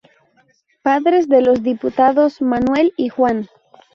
[0.81, 3.49] Padres de los diputados Manuel y Juan.